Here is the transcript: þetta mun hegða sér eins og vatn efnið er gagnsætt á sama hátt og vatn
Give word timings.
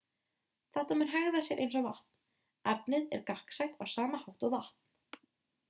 þetta 0.77 0.95
mun 1.01 1.11
hegða 1.15 1.41
sér 1.47 1.61
eins 1.65 1.77
og 1.81 1.85
vatn 1.89 2.73
efnið 2.73 3.07
er 3.19 3.23
gagnsætt 3.29 3.79
á 3.83 3.85
sama 3.97 4.25
hátt 4.25 4.49
og 4.49 4.59
vatn 4.59 5.25